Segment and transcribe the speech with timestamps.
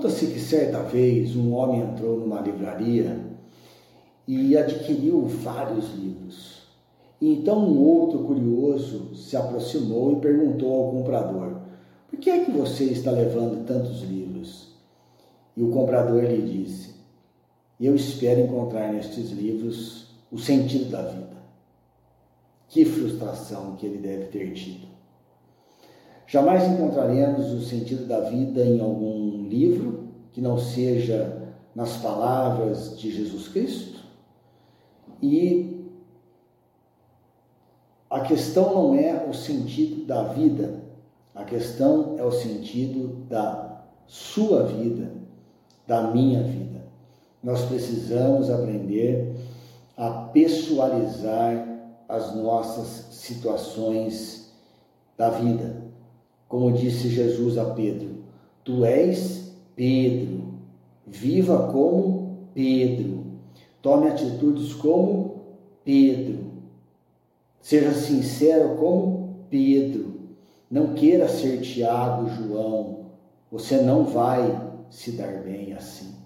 [0.00, 3.20] Conta-se que certa vez um homem entrou numa livraria
[4.26, 6.62] e adquiriu vários livros.
[7.20, 11.60] Então um outro curioso se aproximou e perguntou ao comprador:
[12.08, 14.68] Por que é que você está levando tantos livros?
[15.54, 16.94] E o comprador lhe disse:
[17.78, 21.36] Eu espero encontrar nestes livros o sentido da vida.
[22.70, 24.89] Que frustração que ele deve ter tido.
[26.30, 31.42] Jamais encontraremos o sentido da vida em algum livro que não seja
[31.74, 33.98] nas palavras de Jesus Cristo.
[35.20, 35.90] E
[38.08, 40.84] a questão não é o sentido da vida,
[41.34, 45.10] a questão é o sentido da sua vida,
[45.84, 46.84] da minha vida.
[47.42, 49.34] Nós precisamos aprender
[49.96, 51.66] a pessoalizar
[52.08, 54.54] as nossas situações
[55.18, 55.89] da vida.
[56.50, 58.24] Como disse Jesus a Pedro:
[58.64, 60.54] Tu és Pedro,
[61.06, 63.24] viva como Pedro,
[63.80, 65.42] tome atitudes como
[65.84, 66.40] Pedro,
[67.60, 70.12] seja sincero como Pedro,
[70.68, 73.06] não queira ser Tiago, João,
[73.48, 76.16] você não vai se dar bem assim.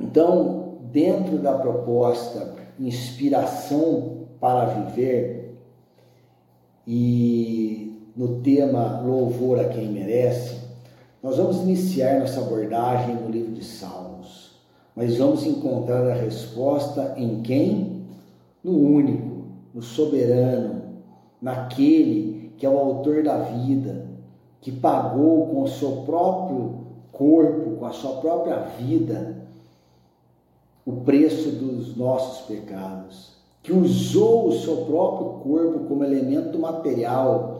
[0.00, 5.54] Então, dentro da proposta inspiração para viver
[6.86, 7.65] e
[8.16, 10.56] no tema louvor a quem merece,
[11.22, 14.52] nós vamos iniciar nossa abordagem no livro de Salmos,
[14.94, 18.06] mas vamos encontrar a resposta em quem?
[18.64, 19.44] No único,
[19.74, 20.82] no soberano,
[21.42, 24.06] naquele que é o autor da vida,
[24.60, 29.36] que pagou com o seu próprio corpo, com a sua própria vida,
[30.84, 33.32] o preço dos nossos pecados,
[33.62, 37.55] que usou o seu próprio corpo como elemento material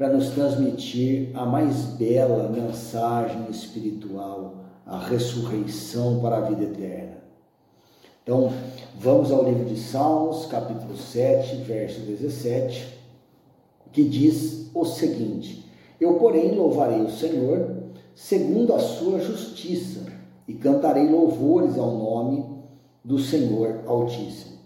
[0.00, 4.54] para nos transmitir a mais bela mensagem espiritual,
[4.86, 7.18] a ressurreição para a vida eterna.
[8.22, 8.50] Então,
[8.98, 12.98] vamos ao livro de Salmos, capítulo 7, verso 17,
[13.92, 17.82] que diz o seguinte: Eu, porém, louvarei o Senhor
[18.14, 20.06] segundo a sua justiça
[20.48, 22.46] e cantarei louvores ao nome
[23.04, 24.59] do Senhor Altíssimo.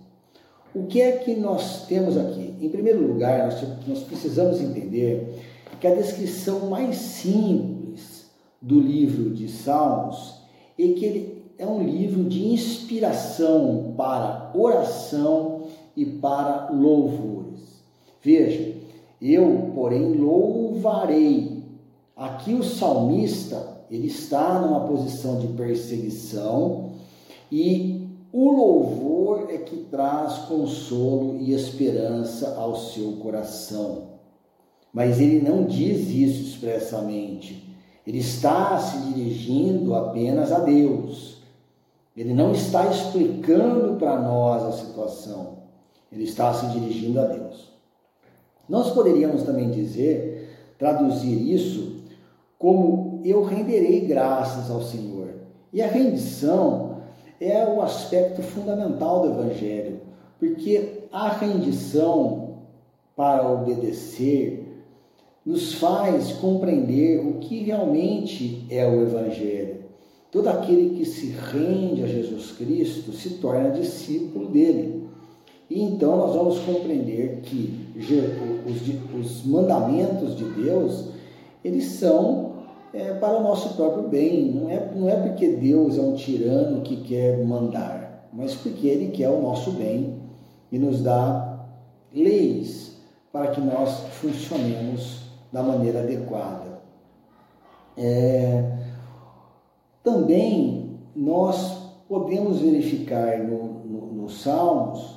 [0.74, 2.52] O que é que nós temos aqui?
[2.60, 3.46] Em primeiro lugar,
[3.86, 5.40] nós, precisamos entender
[5.80, 8.30] que a descrição mais simples
[8.60, 10.40] do livro de Salmos
[10.76, 17.60] é que ele é um livro de inspiração para oração e para louvores.
[18.20, 18.74] Veja,
[19.22, 21.62] eu, porém, louvarei.
[22.16, 26.90] Aqui o salmista, ele está numa posição de perseguição
[27.50, 27.93] e
[28.36, 34.08] o louvor é que traz consolo e esperança ao seu coração.
[34.92, 37.72] Mas ele não diz isso expressamente.
[38.04, 41.44] Ele está se dirigindo apenas a Deus.
[42.16, 45.58] Ele não está explicando para nós a situação.
[46.10, 47.70] Ele está se dirigindo a Deus.
[48.68, 52.02] Nós poderíamos também dizer, traduzir isso
[52.58, 55.28] como eu renderei graças ao Senhor.
[55.72, 56.93] E a rendição
[57.40, 60.00] é o aspecto fundamental do Evangelho,
[60.38, 62.58] porque a rendição
[63.16, 64.64] para obedecer
[65.44, 69.84] nos faz compreender o que realmente é o Evangelho.
[70.30, 75.04] Todo aquele que se rende a Jesus Cristo se torna discípulo dele.
[75.70, 77.86] E então nós vamos compreender que
[78.66, 81.10] os, os mandamentos de Deus,
[81.62, 82.53] eles são
[82.94, 84.52] é, para o nosso próprio bem.
[84.52, 89.10] Não é, não é porque Deus é um tirano que quer mandar, mas porque Ele
[89.10, 90.14] quer o nosso bem
[90.70, 91.66] e nos dá
[92.14, 92.96] leis
[93.32, 93.90] para que nós
[94.20, 96.80] funcionemos da maneira adequada.
[97.96, 98.72] É,
[100.02, 105.16] também nós podemos verificar no, no, nos Salmos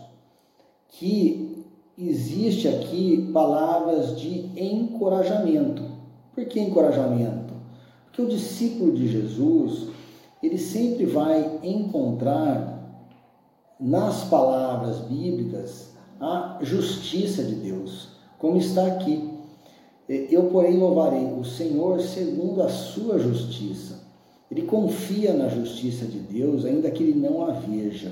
[0.89, 1.65] que
[1.97, 5.83] existe aqui palavras de encorajamento.
[6.33, 7.46] Por que encorajamento?
[8.17, 9.89] Que o discípulo de Jesus,
[10.41, 13.05] ele sempre vai encontrar
[13.79, 19.37] nas palavras bíblicas a justiça de Deus, como está aqui.
[20.09, 23.99] Eu, porém, louvarei o Senhor segundo a sua justiça.
[24.49, 28.11] Ele confia na justiça de Deus, ainda que ele não a veja.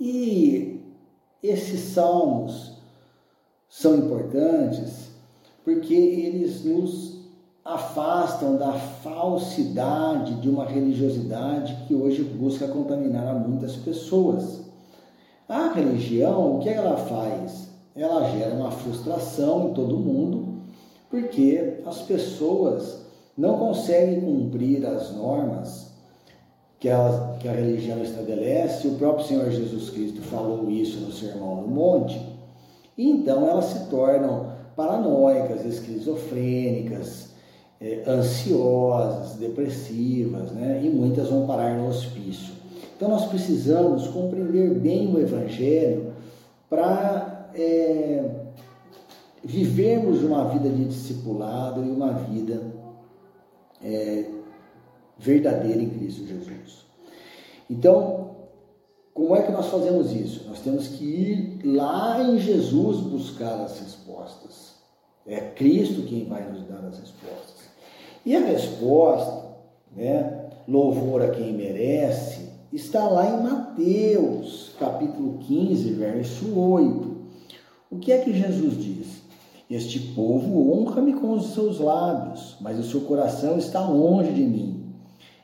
[0.00, 0.80] E
[1.40, 2.72] esses salmos
[3.68, 5.10] são importantes
[5.62, 7.19] porque eles nos
[7.64, 14.62] afastam da falsidade de uma religiosidade que hoje busca contaminar a muitas pessoas.
[15.48, 17.68] A religião, o que ela faz?
[17.94, 20.60] Ela gera uma frustração em todo mundo,
[21.10, 23.04] porque as pessoas
[23.36, 25.90] não consegue cumprir as normas
[26.78, 26.88] que
[27.40, 32.18] que a religião estabelece, o próprio Senhor Jesus Cristo falou isso no Sermão do Monte,
[32.96, 37.29] e então elas se tornam paranoicas, esquizofrênicas,
[37.80, 40.82] eh, ansiosas, depressivas, né?
[40.84, 42.54] e muitas vão parar no hospício.
[42.96, 46.12] Então nós precisamos compreender bem o Evangelho
[46.68, 48.30] para é,
[49.42, 52.62] vivermos uma vida de discipulado e uma vida
[53.82, 54.26] é,
[55.18, 56.84] verdadeira em Cristo Jesus.
[57.68, 58.36] Então,
[59.14, 60.46] como é que nós fazemos isso?
[60.46, 64.74] Nós temos que ir lá em Jesus buscar as respostas.
[65.26, 67.69] É Cristo quem vai nos dar as respostas.
[68.24, 69.56] E a resposta,
[69.96, 77.16] né, louvor a quem merece, está lá em Mateus, capítulo 15, verso 8.
[77.90, 79.22] O que é que Jesus diz?
[79.70, 84.94] Este povo honra-me com os seus lábios, mas o seu coração está longe de mim.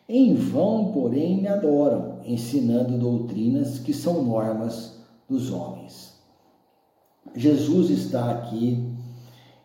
[0.08, 6.14] Em vão, porém, me adoram, ensinando doutrinas que são normas dos homens.
[7.34, 8.92] Jesus está aqui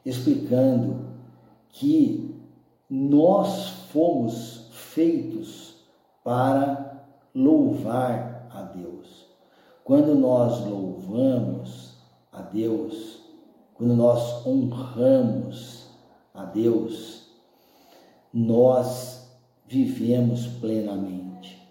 [0.05, 1.05] explicando
[1.69, 2.40] que
[2.93, 5.75] nós fomos feitos
[6.25, 9.27] para louvar a Deus.
[9.81, 11.93] Quando nós louvamos
[12.33, 13.21] a Deus,
[13.75, 15.87] quando nós honramos
[16.33, 17.29] a Deus,
[18.33, 19.31] nós
[19.65, 21.65] vivemos plenamente.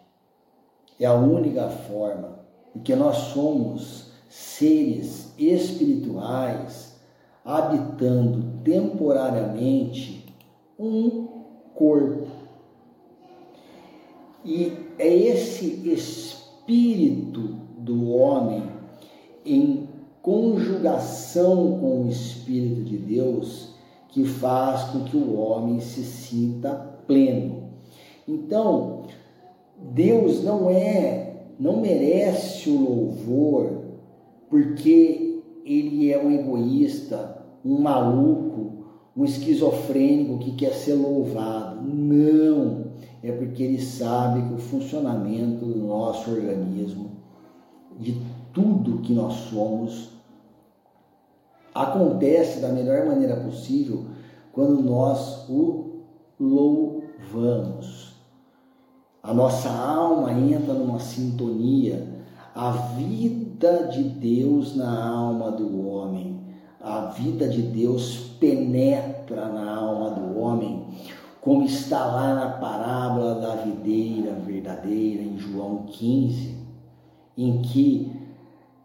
[0.98, 2.38] É a única forma,
[2.72, 6.98] porque nós somos seres espirituais
[7.44, 10.19] habitando temporariamente
[10.80, 11.28] um
[11.74, 12.26] corpo.
[14.42, 18.62] E é esse espírito do homem
[19.44, 19.86] em
[20.22, 23.74] conjugação com o espírito de Deus
[24.08, 26.74] que faz com que o homem se sinta
[27.06, 27.70] pleno.
[28.26, 29.02] Então,
[29.76, 33.80] Deus não é, não merece o louvor
[34.48, 38.69] porque ele é um egoísta, um maluco,
[39.16, 41.82] um esquizofrênico que quer ser louvado.
[41.82, 42.84] Não,
[43.22, 47.10] é porque ele sabe que o funcionamento do nosso organismo,
[47.98, 48.20] de
[48.52, 50.10] tudo que nós somos,
[51.74, 54.06] acontece da melhor maneira possível
[54.52, 56.00] quando nós o
[56.38, 58.14] louvamos.
[59.22, 62.08] A nossa alma entra numa sintonia
[62.54, 65.89] a vida de Deus na alma do homem,
[67.20, 70.86] vida de Deus penetra na alma do homem,
[71.40, 76.56] como está lá na parábola da videira verdadeira, em João 15,
[77.36, 78.10] em que,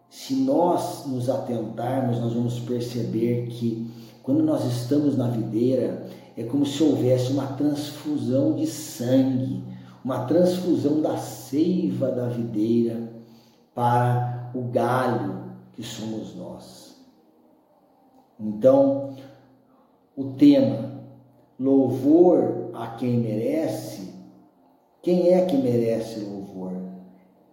[0.09, 3.89] se nós nos atentarmos, nós vamos perceber que
[4.21, 9.63] quando nós estamos na videira, é como se houvesse uma transfusão de sangue,
[10.03, 13.11] uma transfusão da seiva da videira
[13.73, 16.94] para o galho que somos nós.
[18.39, 19.15] Então,
[20.15, 21.03] o tema
[21.59, 24.13] louvor a quem merece,
[25.01, 26.73] quem é que merece louvor?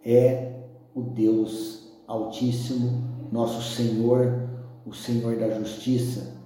[0.05, 0.53] É
[0.95, 4.49] o Deus Altíssimo, nosso Senhor,
[4.85, 6.37] o Senhor da Justiça,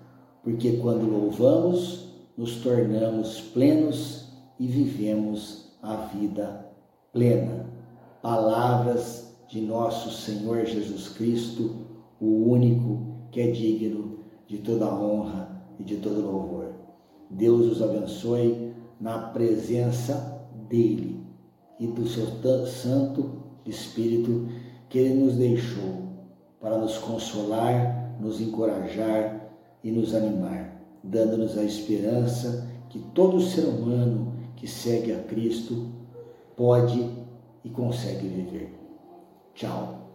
[0.43, 4.29] porque quando louvamos, nos tornamos plenos
[4.61, 6.71] e vivemos a vida
[7.13, 7.67] plena.
[8.21, 11.77] Palavras de nosso Senhor Jesus Cristo,
[12.21, 14.16] o único que é digno
[14.47, 16.73] de toda honra e de todo louvor.
[17.31, 21.21] Deus os abençoe na presença dele
[21.79, 22.27] e do seu
[22.67, 24.49] Santo Espírito
[24.89, 26.07] que ele nos deixou
[26.61, 29.51] para nos consolar, nos encorajar
[29.83, 35.87] e nos animar, dando-nos a esperança que todo ser humano que segue a Cristo
[36.57, 37.09] pode
[37.63, 38.73] e consegue viver.
[39.55, 40.06] Tchau.